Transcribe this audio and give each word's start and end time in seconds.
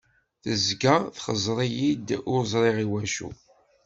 Tezga 0.43 0.95
txeẓẓer-iyi-d, 1.15 2.07
ur 2.33 2.41
ẓriɣ 2.51 2.77
iwacu! 2.85 3.29